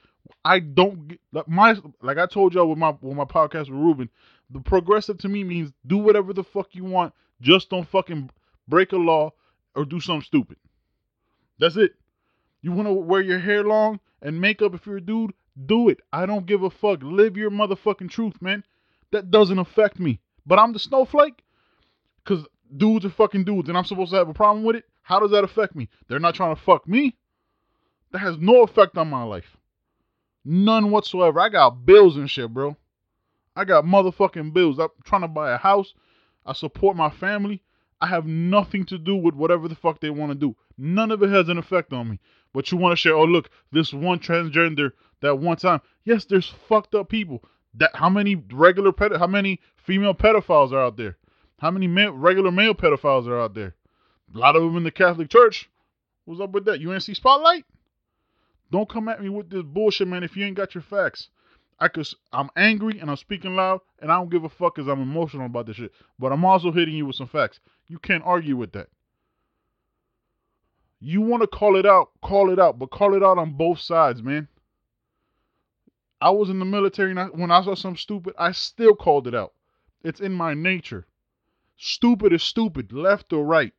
I 0.46 0.60
don't 0.60 1.18
like 1.32 1.48
my 1.48 1.76
like 2.02 2.18
I 2.18 2.28
told 2.28 2.54
y'all 2.54 2.70
with 2.70 2.78
my 2.78 2.94
with 3.02 3.18
my 3.18 3.26
podcast 3.26 3.70
with 3.70 3.80
Ruben, 3.80 4.10
the 4.50 4.60
progressive 4.60 5.18
to 5.20 5.30
me 5.30 5.44
means 5.44 5.72
do 5.88 5.98
whatever 5.98 6.34
the 6.34 6.44
fuck 6.44 6.70
you 6.74 6.84
want, 6.84 7.14
just 7.42 7.70
don't 7.70 7.88
fucking 7.88 8.30
break 8.68 8.92
a 8.92 8.98
law 8.98 9.32
or 9.76 9.86
do 9.86 10.00
something 10.00 10.26
stupid. 10.26 10.58
That's 11.60 11.78
it. 11.78 11.94
You 12.62 12.72
want 12.72 12.88
to 12.88 12.94
wear 12.94 13.22
your 13.22 13.40
hair 13.40 13.64
long 13.64 14.00
and 14.22 14.40
makeup 14.40 14.76
if 14.76 14.86
you're 14.86 14.98
a 14.98 15.02
dude? 15.02 15.34
Do 15.66 15.90
it. 15.90 16.00
I 16.14 16.26
don't 16.26 16.46
give 16.46 16.64
a 16.64 16.70
fuck. 16.70 17.00
Live 17.02 17.38
your 17.38 17.52
motherfucking 17.52 18.10
truth, 18.10 18.42
man. 18.42 18.64
That 19.12 19.32
doesn't 19.32 19.60
affect 19.60 20.00
me. 20.00 20.20
But 20.46 20.60
I'm 20.60 20.74
the 20.74 20.80
snowflake? 20.80 21.44
Because 22.24 22.46
dudes 22.76 23.06
are 23.06 23.10
fucking 23.10 23.44
dudes 23.44 23.70
and 23.70 23.78
I'm 23.78 23.86
supposed 23.86 24.12
to 24.12 24.18
have 24.18 24.30
a 24.30 24.34
problem 24.34 24.64
with 24.64 24.76
it? 24.76 24.86
How 25.02 25.20
does 25.20 25.32
that 25.32 25.44
affect 25.44 25.76
me? 25.76 25.90
They're 26.08 26.20
not 26.20 26.36
trying 26.36 26.56
to 26.56 26.62
fuck 26.62 26.88
me. 26.88 27.16
That 28.12 28.20
has 28.20 28.38
no 28.38 28.64
effect 28.64 28.98
on 28.98 29.10
my 29.10 29.24
life. 29.24 29.58
None 30.46 30.92
whatsoever. 30.92 31.40
I 31.40 31.50
got 31.50 31.86
bills 31.86 32.16
and 32.16 32.30
shit, 32.30 32.54
bro. 32.54 32.78
I 33.56 33.66
got 33.66 33.84
motherfucking 33.84 34.54
bills. 34.54 34.80
I'm 34.80 34.90
trying 35.04 35.22
to 35.22 35.28
buy 35.28 35.52
a 35.52 35.58
house. 35.58 35.94
I 36.46 36.54
support 36.54 36.96
my 36.96 37.10
family. 37.10 37.62
I 38.02 38.08
have 38.08 38.26
nothing 38.26 38.86
to 38.86 38.98
do 38.98 39.16
with 39.16 39.36
whatever 39.36 39.68
the 39.68 39.76
fuck 39.76 40.00
they 40.00 40.10
want 40.10 40.32
to 40.32 40.36
do. 40.36 40.56
None 40.78 41.12
of 41.12 41.22
it 41.22 41.30
has 41.30 41.50
an 41.50 41.58
effect 41.58 41.92
on 41.92 42.10
me. 42.10 42.20
But 42.54 42.72
you 42.72 42.78
want 42.78 42.94
to 42.94 42.96
share, 42.96 43.16
oh 43.16 43.26
look, 43.26 43.50
this 43.72 43.94
one 43.94 44.20
transgender 44.20 44.92
that 45.22 45.40
one 45.40 45.58
time. 45.58 45.82
Yes, 46.04 46.26
there's 46.26 46.54
fucked 46.68 46.96
up 46.96 47.10
people. 47.10 47.44
That 47.76 47.96
how 47.96 48.10
many 48.10 48.36
regular 48.36 48.92
ped- 48.92 49.18
how 49.18 49.28
many 49.28 49.60
female 49.78 50.14
pedophiles 50.14 50.72
are 50.72 50.82
out 50.82 50.98
there? 50.98 51.18
How 51.60 51.72
many 51.72 51.88
male, 51.88 52.14
regular 52.14 52.52
male 52.52 52.74
pedophiles 52.74 53.28
are 53.28 53.40
out 53.40 53.54
there? 53.54 53.76
A 54.34 54.38
lot 54.38 54.56
of 54.56 54.64
them 54.64 54.78
in 54.78 54.84
the 54.84 54.92
Catholic 54.92 55.30
Church. 55.30 55.70
What's 56.26 56.42
up 56.42 56.52
with 56.52 56.66
that? 56.66 56.86
UNC 56.86 57.16
Spotlight? 57.16 57.66
Don't 58.72 58.90
come 58.90 59.10
at 59.10 59.22
me 59.22 59.30
with 59.30 59.50
this 59.50 59.64
bullshit, 59.64 60.08
man, 60.08 60.24
if 60.24 60.38
you 60.38 60.46
ain't 60.46 60.58
got 60.58 60.76
your 60.76 60.84
facts. 60.84 61.30
I 61.80 61.88
could. 61.88 62.08
I'm 62.34 62.50
angry 62.56 63.00
and 63.00 63.10
I'm 63.10 63.18
speaking 63.18 63.56
loud, 63.56 63.82
and 64.00 64.12
I 64.12 64.16
don't 64.16 64.30
give 64.30 64.44
a 64.44 64.50
fuck 64.50 64.76
because 64.76 64.88
I'm 64.88 65.02
emotional 65.02 65.46
about 65.46 65.66
this 65.66 65.78
shit. 65.78 65.92
But 66.20 66.32
I'm 66.32 66.46
also 66.46 66.72
hitting 66.72 66.96
you 66.96 67.06
with 67.06 67.16
some 67.16 67.28
facts. 67.28 67.60
You 67.88 68.00
can't 68.00 68.24
argue 68.26 68.58
with 68.58 68.74
that. 68.74 68.88
You 71.00 71.22
want 71.22 71.42
to 71.42 71.48
call 71.48 71.78
it 71.78 71.86
out, 71.86 72.10
call 72.22 72.52
it 72.52 72.60
out, 72.60 72.78
but 72.78 72.92
call 72.92 73.16
it 73.16 73.24
out 73.24 73.38
on 73.38 73.54
both 73.54 73.80
sides, 73.80 74.22
man. 74.22 74.50
I 76.22 76.32
was 76.32 76.50
in 76.50 76.60
the 76.60 76.66
military 76.66 77.12
and 77.12 77.20
I, 77.20 77.26
when 77.26 77.52
I 77.52 77.64
saw 77.64 77.76
something 77.76 77.98
stupid, 77.98 78.34
I 78.38 78.52
still 78.52 78.96
called 78.96 79.28
it 79.28 79.36
out. 79.36 79.54
It's 80.04 80.20
in 80.20 80.34
my 80.34 80.54
nature. 80.54 81.08
Stupid 81.78 82.34
is 82.34 82.44
stupid, 82.44 82.92
left 82.92 83.32
or 83.32 83.46
right. 83.46 83.74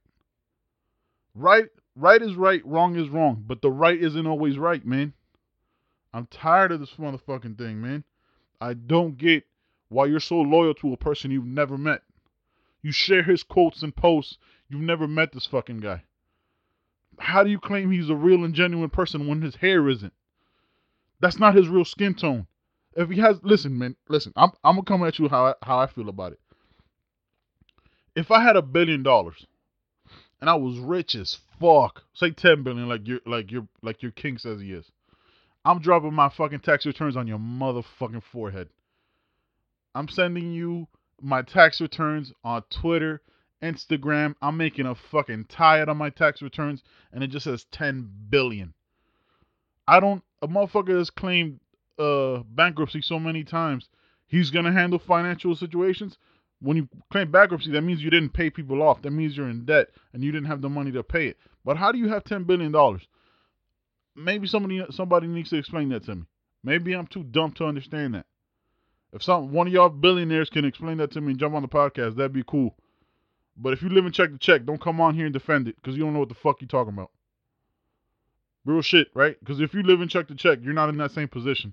Right, 1.35 1.69
right 1.95 2.23
is 2.23 2.35
right, 2.35 2.65
wrong 2.65 2.97
is 2.97 3.09
wrong, 3.09 3.45
but 3.47 3.61
the 3.61 3.71
right 3.71 4.01
isn't 4.01 4.27
always 4.27 4.59
right, 4.59 4.85
man. 4.85 5.13
I'm 6.13 6.27
tired 6.27 6.73
of 6.73 6.81
this 6.81 6.95
motherfucking 6.95 7.59
thing, 7.59 7.81
man. 7.81 8.05
I 8.61 8.75
don't 8.75 9.17
get 9.17 9.45
why 9.89 10.07
you're 10.07 10.21
so 10.21 10.41
loyal 10.41 10.75
to 10.75 10.93
a 10.93 10.97
person 10.97 11.31
you've 11.31 11.45
never 11.45 11.77
met. 11.77 12.03
You 12.83 12.93
share 12.93 13.23
his 13.23 13.43
quotes 13.43 13.83
and 13.83 13.95
posts. 13.95 14.39
You've 14.69 14.81
never 14.81 15.07
met 15.07 15.33
this 15.33 15.47
fucking 15.47 15.81
guy. 15.81 16.05
How 17.19 17.45
do 17.45 17.51
you 17.51 17.59
claim 17.59 17.91
he's 17.91 18.09
a 18.09 18.15
real 18.15 18.45
and 18.45 18.55
genuine 18.55 18.91
person 18.91 19.27
when 19.27 19.43
his 19.43 19.57
hair 19.57 19.89
isn't? 19.89 20.15
That's 21.21 21.39
not 21.39 21.55
his 21.55 21.69
real 21.69 21.85
skin 21.85 22.15
tone. 22.15 22.47
If 22.97 23.11
he 23.11 23.21
has, 23.21 23.39
listen, 23.43 23.79
man, 23.79 23.97
listen. 24.09 24.33
I'm 24.37 24.51
I'm 24.65 24.77
gonna 24.77 24.85
come 24.85 25.05
at 25.05 25.19
you 25.19 25.29
how 25.29 25.47
I, 25.47 25.55
how 25.63 25.79
I 25.79 25.87
feel 25.87 26.09
about 26.09 26.33
it. 26.33 26.41
If 28.17 28.31
I 28.31 28.43
had 28.43 28.57
a 28.57 28.63
billion 28.63 29.03
dollars 29.03 29.47
and 30.41 30.51
I 30.51 30.55
was 30.55 30.79
rich 30.79 31.15
as 31.15 31.39
fuck, 31.61 32.03
say 32.15 32.31
ten 32.31 32.63
billion, 32.63 32.89
like 32.89 33.07
your 33.07 33.21
like 33.27 33.53
your 33.53 33.69
like 33.83 34.03
your 34.03 34.13
king 34.13 34.39
says 34.39 34.61
he 34.61 34.73
is, 34.73 34.91
I'm 35.65 35.81
dropping 35.81 36.15
my 36.15 36.29
fucking 36.29 36.61
tax 36.61 36.87
returns 36.87 37.17
on 37.17 37.27
your 37.27 37.39
motherfucking 37.39 38.23
forehead. 38.23 38.69
I'm 39.95 40.09
sending 40.09 40.53
you 40.53 40.89
my 41.21 41.43
tax 41.43 41.81
returns 41.81 42.33
on 42.43 42.63
Twitter, 42.71 43.23
Instagram. 43.63 44.35
I'm 44.41 44.57
making 44.57 44.87
a 44.87 44.95
fucking 44.95 45.47
tie 45.49 45.81
out 45.81 45.89
on 45.89 45.97
my 45.97 46.11
tax 46.11 46.43
returns, 46.43 46.83
and 47.13 47.23
it 47.23 47.29
just 47.29 47.45
says 47.45 47.67
10 47.73 48.09
billion. 48.31 48.73
I 49.87 50.01
don't. 50.01 50.23
A 50.43 50.49
motherfucker 50.49 50.97
has 50.99 51.11
claimed 51.11 51.61
uh, 51.99 52.39
bankruptcy 52.55 53.03
so 53.03 53.19
many 53.19 53.45
times. 53.45 53.89
He's 54.27 54.51
gonna 54.51 54.73
handle 54.73 54.99
financial 54.99 55.55
situations. 55.55 56.19
When 56.63 56.77
you 56.77 56.89
claim 57.11 57.31
bankruptcy, 57.31 57.71
that 57.73 57.83
means 57.83 58.03
you 58.03 58.11
didn't 58.11 58.35
pay 58.35 58.51
people 58.51 58.83
off. 58.83 59.03
That 59.03 59.13
means 59.13 59.37
you're 59.37 59.49
in 59.49 59.65
debt 59.65 59.89
and 60.13 60.23
you 60.23 60.31
didn't 60.31 60.49
have 60.49 60.61
the 60.61 60.69
money 60.69 60.93
to 60.93 61.03
pay 61.03 61.29
it. 61.29 61.39
But 61.65 61.79
how 61.79 61.91
do 61.91 61.99
you 61.99 62.09
have 62.09 62.25
10 62.25 62.45
billion 62.45 62.71
dollars? 62.71 63.07
maybe 64.17 64.47
somebody 64.47 64.85
somebody 64.91 65.27
needs 65.27 65.51
to 65.51 65.57
explain 65.57 65.89
that 65.91 66.05
to 66.05 66.17
me. 66.17 66.23
Maybe 66.63 66.93
I'm 66.95 67.07
too 67.07 67.23
dumb 67.23 67.53
to 67.53 67.65
understand 67.65 68.15
that. 68.15 68.27
If 69.13 69.23
some 69.23 69.53
one 69.53 69.67
of 69.67 69.73
y'all 69.73 69.89
billionaires 69.89 70.51
can 70.51 70.65
explain 70.65 70.99
that 70.99 71.11
to 71.13 71.21
me 71.21 71.33
and 71.33 71.41
jump 71.41 71.55
on 71.55 71.63
the 71.63 71.69
podcast, 71.69 72.17
that'd 72.17 72.33
be 72.33 72.45
cool. 72.47 72.77
But 73.57 73.73
if 73.73 73.83
you 73.83 73.89
live 73.89 74.05
and 74.05 74.15
check 74.15 74.31
the 74.31 74.39
check, 74.39 74.65
don't 74.65 74.81
come 74.81 75.01
on 75.01 75.15
here 75.15 75.27
and 75.27 75.33
defend 75.33 75.69
it 75.69 75.77
because 75.77 75.97
you 75.97 76.05
don't 76.05 76.13
know 76.13 76.21
what 76.21 76.29
the 76.29 76.35
fuck 76.35 76.61
you're 76.61 76.69
talking 76.69 76.95
about. 76.95 77.11
Real 78.65 78.83
shit, 78.83 79.09
right? 79.15 79.39
Because 79.41 79.61
if 79.61 79.75
you 79.75 79.83
live 79.83 80.01
in 80.01 80.09
check 80.09 80.29
to 80.29 80.35
check, 80.35 80.59
you're 80.63 80.75
not 80.75 80.89
in 80.89 80.99
that 80.99 81.13
same 81.13 81.29
position. 81.29 81.73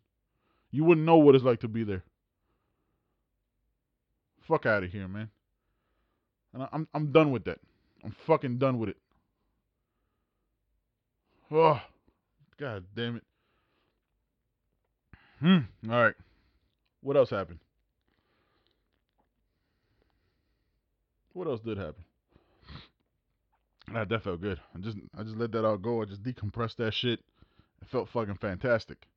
You 0.72 0.84
wouldn't 0.84 1.06
know 1.06 1.18
what 1.18 1.36
it's 1.36 1.44
like 1.44 1.62
to 1.62 1.68
be 1.68 1.84
there. 1.84 2.04
Fuck 4.48 4.66
out 4.66 4.84
of 4.84 4.92
here, 4.92 5.08
man. 5.08 5.30
And 6.54 6.68
I'm 6.72 6.88
I'm 6.94 7.12
done 7.12 7.32
with 7.32 7.46
that. 7.46 7.60
I'm 8.04 8.16
fucking 8.26 8.58
done 8.58 8.80
with 8.80 8.90
it. 8.90 8.98
Oh. 11.52 11.82
God 12.58 12.86
damn 12.96 13.18
it. 13.18 13.24
Hmm. 15.40 15.92
All 15.92 16.04
right. 16.04 16.16
What 17.02 17.16
else 17.16 17.30
happened? 17.30 17.60
What 21.34 21.48
else 21.48 21.62
did 21.62 21.78
happen? 21.78 22.04
Ah, 23.94 24.06
that 24.06 24.24
felt 24.24 24.42
good. 24.42 24.60
I 24.76 24.80
just 24.80 24.98
I 25.18 25.24
just 25.24 25.38
let 25.38 25.52
that 25.54 25.66
all 25.66 25.78
go. 25.78 26.02
I 26.02 26.06
just 26.06 26.24
decompressed 26.24 26.76
that 26.78 26.94
shit. 26.94 27.20
It 27.82 27.88
felt 27.88 28.10
fucking 28.10 28.38
fantastic. 28.38 29.08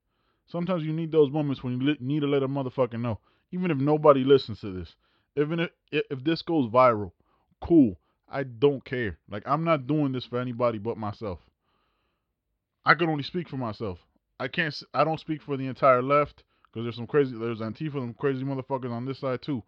Sometimes 0.46 0.84
you 0.84 0.92
need 0.92 1.12
those 1.12 1.30
moments 1.30 1.62
when 1.62 1.80
you 1.80 1.86
li- 1.86 1.98
need 2.00 2.20
to 2.20 2.26
let 2.26 2.42
a 2.42 2.48
motherfucker 2.48 3.00
know, 3.00 3.18
even 3.52 3.70
if 3.70 3.78
nobody 3.78 4.24
listens 4.24 4.60
to 4.60 4.70
this. 4.70 4.94
Even 5.36 5.60
if 5.60 5.70
if 5.92 6.22
this 6.24 6.42
goes 6.42 6.70
viral, 6.70 7.12
cool. 7.60 7.98
I 8.28 8.44
don't 8.44 8.84
care. 8.84 9.18
Like 9.28 9.42
I'm 9.46 9.64
not 9.64 9.86
doing 9.86 10.12
this 10.12 10.24
for 10.24 10.38
anybody 10.38 10.78
but 10.78 10.96
myself. 10.96 11.40
I 12.84 12.94
can 12.94 13.08
only 13.08 13.24
speak 13.24 13.48
for 13.48 13.56
myself. 13.56 13.98
I 14.38 14.48
can't. 14.48 14.74
I 14.94 15.04
don't 15.04 15.20
speak 15.20 15.42
for 15.42 15.56
the 15.56 15.66
entire 15.66 16.02
left 16.02 16.44
because 16.64 16.84
there's 16.84 16.96
some 16.96 17.06
crazy. 17.08 17.36
There's 17.36 17.60
Antifa, 17.60 17.94
some 17.94 18.14
crazy 18.14 18.44
motherfuckers 18.44 18.92
on 18.92 19.04
this 19.04 19.18
side 19.18 19.42
too. 19.42 19.62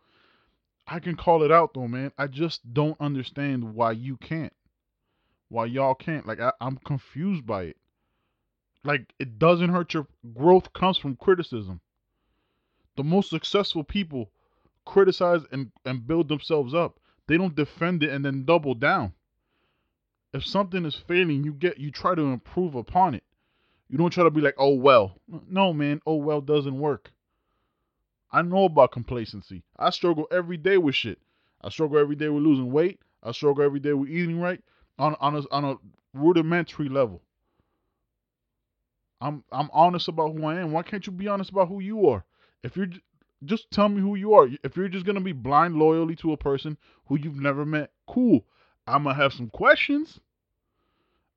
I 0.86 1.00
can 1.00 1.16
call 1.16 1.42
it 1.42 1.52
out 1.52 1.74
though, 1.74 1.88
man. 1.88 2.12
I 2.18 2.28
just 2.28 2.72
don't 2.72 3.00
understand 3.00 3.74
why 3.74 3.92
you 3.92 4.16
can't. 4.16 4.52
Why 5.52 5.66
y'all 5.66 5.94
can't? 5.94 6.26
Like 6.26 6.40
I, 6.40 6.52
I'm 6.60 6.78
confused 6.78 7.46
by 7.46 7.64
it. 7.64 7.76
Like 8.84 9.12
it 9.18 9.38
doesn't 9.38 9.70
hurt 9.70 9.94
your 9.94 10.06
growth 10.34 10.72
comes 10.72 10.96
from 10.96 11.16
criticism. 11.16 11.80
The 12.96 13.04
most 13.04 13.30
successful 13.30 13.84
people 13.84 14.30
criticize 14.86 15.42
and, 15.52 15.70
and 15.84 16.06
build 16.06 16.28
themselves 16.28 16.74
up. 16.74 16.98
They 17.28 17.36
don't 17.36 17.54
defend 17.54 18.02
it 18.02 18.10
and 18.10 18.24
then 18.24 18.44
double 18.44 18.74
down 18.74 19.12
if 20.32 20.46
something 20.46 20.84
is 20.84 20.94
failing, 20.94 21.44
you 21.44 21.52
get 21.52 21.78
you 21.78 21.90
try 21.90 22.14
to 22.14 22.22
improve 22.22 22.74
upon 22.74 23.14
it. 23.14 23.24
You 23.88 23.98
don't 23.98 24.10
try 24.10 24.24
to 24.24 24.30
be 24.30 24.40
like, 24.40 24.54
oh 24.56 24.74
well. 24.74 25.18
No, 25.48 25.72
man, 25.74 26.00
oh 26.06 26.16
well 26.16 26.40
doesn't 26.40 26.78
work. 26.78 27.12
I 28.30 28.40
know 28.40 28.64
about 28.64 28.92
complacency. 28.92 29.62
I 29.78 29.90
struggle 29.90 30.26
every 30.32 30.56
day 30.56 30.78
with 30.78 30.94
shit. 30.94 31.18
I 31.60 31.68
struggle 31.68 31.98
every 31.98 32.16
day 32.16 32.30
with 32.30 32.42
losing 32.42 32.72
weight. 32.72 33.00
I 33.22 33.32
struggle 33.32 33.62
every 33.62 33.80
day 33.80 33.92
with 33.92 34.08
eating 34.08 34.40
right 34.40 34.62
on 34.98 35.16
on 35.20 35.36
a, 35.36 35.42
on 35.50 35.64
a 35.64 35.76
rudimentary 36.14 36.88
level. 36.88 37.22
I'm 39.20 39.44
I'm 39.52 39.70
honest 39.72 40.08
about 40.08 40.32
who 40.32 40.44
I 40.44 40.60
am. 40.60 40.72
Why 40.72 40.82
can't 40.82 41.06
you 41.06 41.12
be 41.12 41.28
honest 41.28 41.50
about 41.50 41.68
who 41.68 41.80
you 41.80 42.08
are? 42.08 42.24
If 42.62 42.76
you're 42.76 42.88
just 43.44 43.70
tell 43.70 43.88
me 43.88 44.00
who 44.00 44.14
you 44.14 44.34
are. 44.34 44.48
If 44.62 44.76
you're 44.76 44.88
just 44.88 45.06
gonna 45.06 45.20
be 45.20 45.32
blind 45.32 45.76
loyally 45.76 46.16
to 46.16 46.32
a 46.32 46.36
person 46.36 46.76
who 47.06 47.18
you've 47.18 47.40
never 47.40 47.64
met, 47.64 47.90
cool. 48.06 48.44
I'm 48.86 49.04
gonna 49.04 49.14
have 49.14 49.32
some 49.32 49.48
questions. 49.48 50.20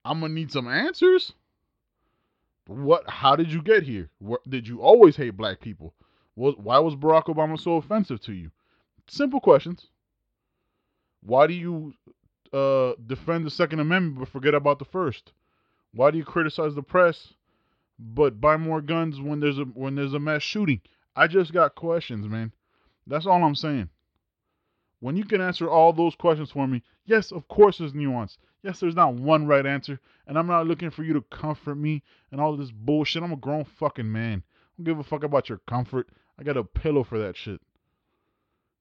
I'm 0.03 0.19
gonna 0.21 0.33
need 0.33 0.51
some 0.51 0.67
answers. 0.67 1.33
What? 2.67 3.09
How 3.09 3.35
did 3.35 3.51
you 3.51 3.61
get 3.61 3.83
here? 3.83 4.09
What, 4.19 4.47
did 4.49 4.67
you 4.67 4.81
always 4.81 5.15
hate 5.15 5.37
black 5.37 5.59
people? 5.59 5.93
Was, 6.35 6.55
why 6.57 6.79
was 6.79 6.95
Barack 6.95 7.25
Obama 7.25 7.59
so 7.59 7.77
offensive 7.77 8.19
to 8.21 8.33
you? 8.33 8.51
Simple 9.07 9.39
questions. 9.39 9.87
Why 11.21 11.47
do 11.47 11.53
you 11.53 11.93
uh, 12.55 12.93
defend 13.05 13.45
the 13.45 13.49
Second 13.51 13.79
Amendment 13.81 14.19
but 14.19 14.29
forget 14.29 14.53
about 14.53 14.79
the 14.79 14.85
First? 14.85 15.33
Why 15.93 16.11
do 16.11 16.17
you 16.17 16.23
criticize 16.23 16.73
the 16.73 16.83
press 16.83 17.33
but 17.99 18.39
buy 18.39 18.57
more 18.57 18.81
guns 18.81 19.19
when 19.19 19.39
there's 19.39 19.59
a 19.59 19.63
when 19.63 19.95
there's 19.95 20.13
a 20.13 20.19
mass 20.19 20.41
shooting? 20.41 20.81
I 21.15 21.27
just 21.27 21.53
got 21.53 21.75
questions, 21.75 22.27
man. 22.27 22.53
That's 23.07 23.25
all 23.25 23.43
I'm 23.43 23.55
saying. 23.55 23.89
When 24.99 25.17
you 25.17 25.25
can 25.25 25.41
answer 25.41 25.69
all 25.69 25.93
those 25.93 26.15
questions 26.15 26.51
for 26.51 26.67
me, 26.67 26.81
yes, 27.05 27.31
of 27.31 27.47
course 27.47 27.77
there's 27.77 27.93
nuance. 27.93 28.37
Yes, 28.63 28.79
there's 28.79 28.95
not 28.95 29.13
one 29.13 29.45
right 29.45 29.65
answer, 29.65 29.99
and 30.25 30.39
I'm 30.39 30.47
not 30.47 30.65
looking 30.65 30.89
for 30.89 31.03
you 31.03 31.13
to 31.13 31.21
comfort 31.21 31.75
me 31.75 32.03
and 32.31 32.41
all 32.41 32.55
this 32.57 32.71
bullshit. 32.71 33.21
I'm 33.21 33.33
a 33.33 33.37
grown 33.37 33.65
fucking 33.65 34.11
man. 34.11 34.43
I 34.47 34.71
don't 34.77 34.85
give 34.85 34.99
a 34.99 35.03
fuck 35.03 35.23
about 35.23 35.49
your 35.49 35.59
comfort. 35.67 36.09
I 36.39 36.43
got 36.43 36.57
a 36.57 36.63
pillow 36.63 37.03
for 37.03 37.19
that 37.19 37.37
shit. 37.37 37.61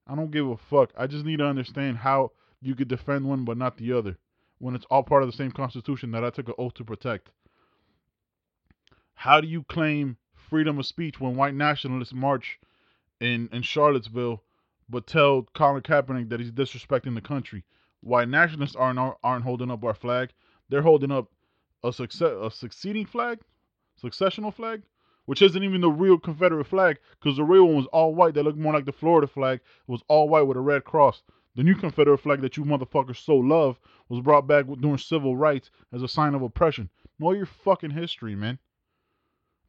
I 0.07 0.15
don't 0.15 0.31
give 0.31 0.47
a 0.47 0.57
fuck. 0.57 0.91
I 0.97 1.07
just 1.07 1.25
need 1.25 1.37
to 1.37 1.45
understand 1.45 1.97
how 1.97 2.31
you 2.65 2.75
could 2.75 2.87
defend 2.87 3.25
one 3.25 3.45
but 3.45 3.57
not 3.57 3.77
the 3.77 3.93
other 3.93 4.17
when 4.59 4.75
it's 4.75 4.85
all 4.89 5.03
part 5.03 5.23
of 5.23 5.29
the 5.29 5.35
same 5.35 5.51
constitution 5.51 6.11
that 6.11 6.23
I 6.23 6.29
took 6.29 6.47
an 6.47 6.55
oath 6.57 6.73
to 6.75 6.85
protect. 6.85 7.29
How 9.13 9.41
do 9.41 9.47
you 9.47 9.63
claim 9.63 10.17
freedom 10.35 10.79
of 10.79 10.85
speech 10.85 11.19
when 11.19 11.35
white 11.35 11.55
nationalists 11.55 12.13
march 12.13 12.59
in, 13.19 13.49
in 13.51 13.61
Charlottesville 13.61 14.41
but 14.87 15.07
tell 15.07 15.43
Colin 15.53 15.81
Kaepernick 15.81 16.29
that 16.29 16.39
he's 16.39 16.51
disrespecting 16.51 17.15
the 17.15 17.21
country. 17.21 17.63
Why 18.01 18.25
nationalists 18.25 18.75
aren't 18.75 18.99
aren't 19.23 19.43
holding 19.43 19.71
up 19.71 19.83
our 19.83 19.95
flag? 19.95 20.29
They're 20.69 20.83
holding 20.83 21.11
up 21.11 21.31
a 21.83 21.91
success 21.91 22.33
a 22.39 22.51
succeeding 22.51 23.05
flag, 23.05 23.39
successional 24.01 24.53
flag, 24.53 24.83
which 25.25 25.41
isn't 25.41 25.63
even 25.63 25.81
the 25.81 25.89
real 25.89 26.19
Confederate 26.19 26.65
flag, 26.65 26.99
because 27.19 27.37
the 27.37 27.43
real 27.43 27.65
one 27.65 27.77
was 27.77 27.87
all 27.87 28.13
white. 28.13 28.35
That 28.35 28.43
looked 28.43 28.59
more 28.59 28.73
like 28.73 28.85
the 28.85 28.91
Florida 28.91 29.27
flag. 29.27 29.59
It 29.59 29.91
was 29.91 30.03
all 30.07 30.29
white 30.29 30.43
with 30.43 30.57
a 30.57 30.61
red 30.61 30.83
cross. 30.83 31.23
The 31.55 31.63
new 31.63 31.75
Confederate 31.75 32.17
flag 32.17 32.41
that 32.41 32.57
you 32.57 32.65
motherfuckers 32.65 33.23
so 33.23 33.37
love 33.37 33.79
was 34.09 34.21
brought 34.21 34.45
back 34.45 34.65
during 34.81 34.97
civil 34.97 35.37
rights 35.37 35.71
as 35.93 36.03
a 36.03 36.07
sign 36.07 36.35
of 36.35 36.41
oppression. 36.41 36.89
Know 37.17 37.31
your 37.31 37.45
fucking 37.45 37.91
history, 37.91 38.35
man. 38.35 38.59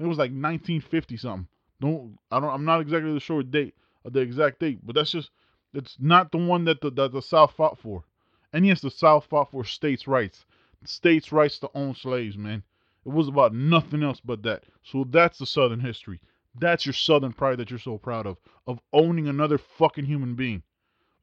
It 0.01 0.07
was 0.07 0.19
like 0.19 0.31
1950 0.31 1.17
something. 1.17 1.49
Don't 1.81 2.19
I 2.31 2.41
don't 2.41 2.51
I'm 2.51 2.65
not 2.65 2.81
exactly 2.81 3.19
short 3.21 3.51
date, 3.51 3.75
the 4.05 4.21
exact 4.21 4.61
date, 4.61 4.81
but 4.83 4.95
that's 4.95 5.13
just 5.13 5.31
it's 5.73 5.97
not 6.01 6.33
the 6.33 6.39
one 6.39 6.65
that 6.65 6.81
the, 6.81 6.91
that 6.91 7.13
the 7.13 7.23
South 7.23 7.53
fought 7.53 7.79
for. 7.79 8.05
And 8.53 8.67
yes, 8.67 8.81
the 8.81 8.91
South 8.91 9.27
fought 9.27 9.51
for 9.51 9.65
states' 9.65 10.09
rights, 10.09 10.45
states' 10.85 11.33
rights 11.33 11.59
to 11.61 11.71
own 11.75 11.95
slaves, 11.95 12.37
man. 12.37 12.63
It 13.05 13.13
was 13.13 13.29
about 13.29 13.55
nothing 13.55 14.03
else 14.03 14.21
but 14.21 14.43
that. 14.43 14.65
So 14.83 15.05
that's 15.09 15.39
the 15.39 15.47
Southern 15.47 15.81
history. 15.81 16.21
That's 16.59 16.87
your 16.87 16.95
Southern 16.95 17.33
pride 17.33 17.59
that 17.59 17.71
you're 17.71 17.79
so 17.79 17.99
proud 17.99 18.27
of, 18.27 18.39
of 18.67 18.81
owning 18.93 19.29
another 19.29 19.59
fucking 19.59 20.07
human 20.07 20.35
being. 20.35 20.63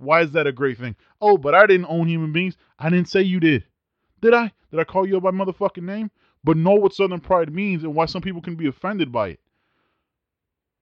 Why 0.04 0.22
is 0.22 0.32
that 0.32 0.48
a 0.48 0.52
great 0.52 0.78
thing? 0.78 0.96
Oh, 1.22 1.38
but 1.38 1.56
I 1.56 1.66
didn't 1.66 1.88
own 1.88 2.08
human 2.08 2.32
beings. 2.32 2.58
I 2.78 2.90
didn't 2.90 3.10
say 3.10 3.22
you 3.22 3.40
did. 3.40 3.64
Did 4.22 4.34
I? 4.34 4.52
Did 4.72 4.80
I 4.80 4.84
call 4.84 5.08
you 5.08 5.20
by 5.20 5.32
motherfucking 5.32 5.84
name? 5.84 6.12
But 6.44 6.58
know 6.58 6.74
what 6.74 6.94
Southern 6.94 7.22
pride 7.22 7.54
means 7.54 7.84
and 7.84 7.96
why 7.96 8.06
some 8.06 8.22
people 8.22 8.42
can 8.42 8.56
be 8.56 8.68
offended 8.68 9.12
by 9.12 9.30
it. 9.30 9.40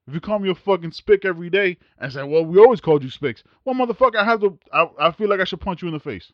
If 0.08 0.14
you 0.14 0.20
call 0.20 0.40
me 0.40 0.50
a 0.50 0.54
fucking 0.54 0.92
spick 0.92 1.24
every 1.24 1.48
day 1.48 1.78
and 1.98 2.12
say, 2.12 2.24
well, 2.24 2.44
we 2.44 2.58
always 2.58 2.80
called 2.80 3.04
you 3.04 3.10
spicks. 3.10 3.44
Well, 3.64 3.76
motherfucker, 3.76 4.16
I 4.16 4.24
have 4.24 4.40
to, 4.40 4.58
I, 4.72 4.88
I 4.98 5.12
feel 5.12 5.28
like 5.28 5.40
I 5.40 5.44
should 5.44 5.60
punch 5.60 5.82
you 5.82 5.88
in 5.88 5.94
the 5.94 6.00
face. 6.00 6.32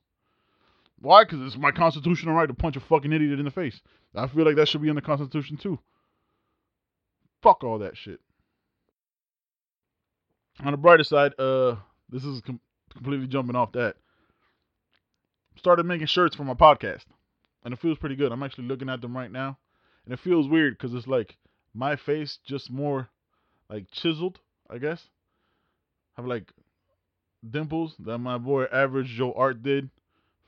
Why? 1.00 1.25
Because 1.25 1.42
it's 1.42 1.57
my 1.57 1.71
constitutional 1.71 2.35
right 2.35 2.47
to 2.47 2.54
punch 2.54 2.76
a 2.76 2.80
fucking 2.80 3.12
idiot 3.12 3.38
in 3.38 3.45
the 3.45 3.50
face. 3.50 3.80
I 4.14 4.26
feel 4.26 4.45
like 4.45 4.57
that 4.57 4.68
should 4.68 4.83
be 4.83 4.88
in 4.88 4.97
the 4.97 5.02
Constitution 5.02 5.57
too. 5.57 5.78
Fuck 7.42 7.62
all 7.62 7.78
that 7.78 7.97
shit. 7.97 8.21
On 10.64 10.73
the 10.73 10.76
brighter 10.76 11.04
side, 11.04 11.38
uh, 11.38 11.76
this 12.09 12.25
is 12.25 12.42
completely 12.95 13.26
jumping 13.26 13.57
off 13.57 13.73
that. 13.73 13.97
Started 15.57 15.87
making 15.87 16.07
shirts 16.07 16.37
for 16.37 16.45
my 16.45 16.54
podcast, 16.54 17.04
and 17.64 17.75
it 17.75 17.80
feels 17.80 17.99
pretty 17.99 18.16
good. 18.16 18.33
I'm 18.33 18.42
actually 18.42 18.68
looking 18.68 18.88
at 18.88 19.00
them 19.00 19.16
right 19.16 19.30
now, 19.30 19.59
and 20.04 20.14
it 20.14 20.21
feels 20.21 20.49
weird 20.49 20.78
because 20.78 20.95
it's 20.95 21.07
like 21.07 21.37
my 21.75 21.97
face 21.97 22.38
just 22.45 22.71
more 22.71 23.09
like 23.68 23.90
chiseled, 23.90 24.38
I 24.71 24.78
guess. 24.78 25.09
Have 26.16 26.26
like 26.26 26.52
dimples 27.49 27.95
that 28.00 28.18
my 28.18 28.38
boy 28.38 28.64
Average 28.64 29.09
Joe 29.09 29.33
Art 29.33 29.62
did. 29.62 29.90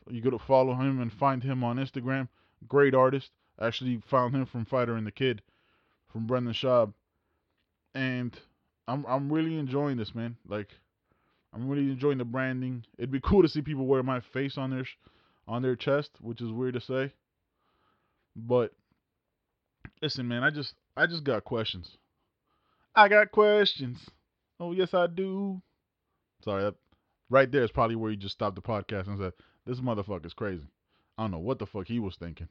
You 0.09 0.20
go 0.20 0.30
to 0.30 0.38
follow 0.38 0.75
him 0.75 1.00
and 1.00 1.12
find 1.12 1.42
him 1.42 1.62
on 1.62 1.76
Instagram. 1.76 2.28
Great 2.66 2.94
artist. 2.94 3.30
Actually 3.61 4.00
found 4.06 4.35
him 4.35 4.47
from 4.47 4.64
Fighter 4.64 4.97
and 4.97 5.06
the 5.06 5.12
Kid 5.12 5.42
from 6.12 6.26
Brendan 6.26 6.54
Schaub. 6.54 6.92
And 7.94 8.37
I'm 8.88 9.04
I'm 9.06 9.32
really 9.32 9.59
enjoying 9.59 9.97
this, 9.97 10.14
man. 10.14 10.37
Like 10.49 10.68
I'm 11.52 11.69
really 11.69 11.90
enjoying 11.90 12.19
the 12.19 12.25
branding. 12.25 12.85
It'd 12.97 13.11
be 13.11 13.21
cool 13.21 13.42
to 13.42 13.49
see 13.49 13.62
people 13.62 13.87
wear 13.87 14.02
my 14.02 14.21
face 14.33 14.57
on 14.57 14.71
their 14.71 14.87
on 15.49 15.62
their 15.62 15.76
chest, 15.76 16.11
which 16.21 16.40
is 16.40 16.50
weird 16.50 16.75
to 16.75 16.80
say. 16.80 17.12
But 18.37 18.73
listen, 20.00 20.28
man, 20.28 20.45
I 20.45 20.50
just 20.50 20.75
I 20.97 21.07
just 21.07 21.25
got 21.25 21.45
questions. 21.45 21.97
I 22.95 23.09
got 23.09 23.33
questions. 23.33 23.99
Oh 24.59 24.73
yes, 24.73 24.95
I 24.95 25.07
do. 25.07 25.61
Sorry, 26.45 26.64
that, 26.64 26.75
right 27.28 27.50
there 27.50 27.64
is 27.64 27.71
probably 27.71 27.97
where 27.97 28.11
you 28.11 28.16
just 28.16 28.35
stopped 28.35 28.57
the 28.57 28.62
podcast 28.62 29.09
and 29.09 29.19
said, 29.19 29.33
"This 29.66 29.80
motherfucker's 29.80 30.35
crazy." 30.35 30.69
I 31.19 31.25
don't 31.25 31.33
know 31.33 31.38
what 31.38 31.59
the 31.59 31.66
fuck 31.66 31.87
he 31.87 31.99
was 31.99 32.16
thinking. 32.16 32.49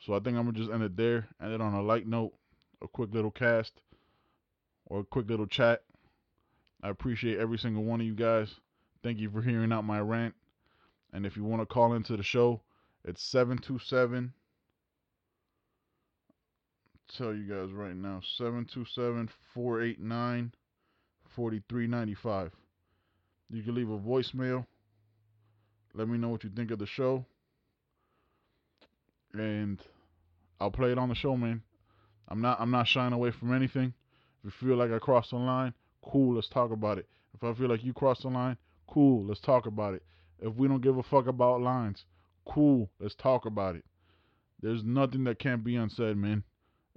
So 0.00 0.14
I 0.14 0.20
think 0.20 0.36
I'm 0.36 0.44
gonna 0.44 0.52
just 0.52 0.70
end 0.70 0.82
it 0.82 0.96
there. 0.96 1.28
And 1.40 1.52
then 1.52 1.60
on 1.60 1.74
a 1.74 1.82
light 1.82 2.06
note, 2.06 2.32
a 2.82 2.88
quick 2.88 3.12
little 3.12 3.30
cast 3.30 3.72
or 4.86 5.00
a 5.00 5.04
quick 5.04 5.28
little 5.28 5.46
chat. 5.46 5.82
I 6.82 6.88
appreciate 6.88 7.38
every 7.38 7.58
single 7.58 7.84
one 7.84 8.00
of 8.00 8.06
you 8.06 8.14
guys. 8.14 8.54
Thank 9.02 9.18
you 9.18 9.30
for 9.30 9.42
hearing 9.42 9.72
out 9.72 9.84
my 9.84 10.00
rant. 10.00 10.34
And 11.12 11.24
if 11.24 11.36
you 11.36 11.44
want 11.44 11.62
to 11.62 11.66
call 11.66 11.94
into 11.94 12.16
the 12.16 12.22
show, 12.22 12.60
it's 13.04 13.22
727 13.22 14.32
tell 17.16 17.34
you 17.34 17.44
guys 17.44 17.72
right 17.72 17.96
now 17.96 18.20
727 18.36 19.28
489 19.54 20.52
4395. 21.24 22.52
You 23.50 23.62
can 23.62 23.74
leave 23.74 23.90
a 23.90 23.98
voicemail. 23.98 24.66
Let 25.94 26.08
me 26.08 26.18
know 26.18 26.28
what 26.28 26.44
you 26.44 26.50
think 26.50 26.70
of 26.70 26.78
the 26.78 26.86
show. 26.86 27.24
And 29.32 29.80
I'll 30.60 30.70
play 30.70 30.92
it 30.92 30.98
on 30.98 31.08
the 31.08 31.14
show, 31.14 31.36
man. 31.36 31.62
I'm 32.28 32.40
not 32.42 32.60
I'm 32.60 32.70
not 32.70 32.88
shying 32.88 33.12
away 33.12 33.30
from 33.30 33.54
anything. 33.54 33.94
If 34.44 34.44
you 34.44 34.68
feel 34.68 34.76
like 34.76 34.92
I 34.92 34.98
crossed 34.98 35.30
the 35.30 35.36
line, 35.36 35.74
cool, 36.08 36.34
let's 36.34 36.48
talk 36.48 36.70
about 36.70 36.98
it. 36.98 37.06
If 37.34 37.44
I 37.44 37.52
feel 37.54 37.68
like 37.68 37.84
you 37.84 37.92
crossed 37.92 38.22
the 38.22 38.28
line, 38.28 38.56
cool, 38.88 39.24
let's 39.24 39.40
talk 39.40 39.66
about 39.66 39.94
it. 39.94 40.02
If 40.40 40.54
we 40.54 40.68
don't 40.68 40.80
give 40.80 40.96
a 40.96 41.02
fuck 41.02 41.26
about 41.26 41.60
lines, 41.60 42.04
cool, 42.46 42.90
let's 42.98 43.14
talk 43.14 43.46
about 43.46 43.76
it. 43.76 43.84
There's 44.60 44.82
nothing 44.82 45.24
that 45.24 45.38
can't 45.38 45.62
be 45.62 45.76
unsaid, 45.76 46.16
man. 46.16 46.44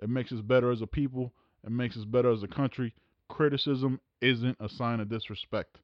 It 0.02 0.10
makes 0.10 0.32
us 0.32 0.42
better 0.42 0.72
as 0.72 0.82
a 0.82 0.88
people. 0.88 1.34
It 1.64 1.72
makes 1.72 1.96
us 1.98 2.06
better 2.06 2.32
as 2.32 2.42
a 2.42 2.48
country. 2.48 2.94
Criticism 3.28 4.00
isn't 4.20 4.58
a 4.60 4.70
sign 4.70 5.00
of 5.00 5.10
disrespect. 5.10 5.78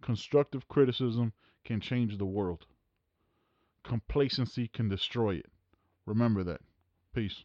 Constructive 0.00 0.68
criticism 0.68 1.32
can 1.64 1.80
change 1.80 2.18
the 2.18 2.26
world. 2.26 2.66
Complacency 3.82 4.68
can 4.68 4.88
destroy 4.88 5.36
it. 5.36 5.50
Remember 6.06 6.44
that. 6.44 6.60
Peace. 7.14 7.44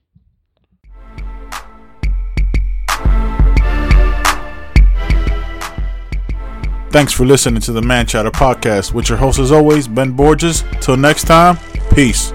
Thanks 6.93 7.11
for 7.11 7.25
listening 7.25 7.59
to 7.61 7.71
the 7.71 7.81
Man 7.81 8.05
Chatter 8.05 8.29
podcast 8.29 8.93
with 8.93 9.09
your 9.09 9.17
host, 9.17 9.39
as 9.39 9.51
always, 9.51 9.87
Ben 9.87 10.11
Borges. 10.11 10.63
Till 10.79 10.95
next 10.95 11.23
time, 11.23 11.57
peace. 11.95 12.31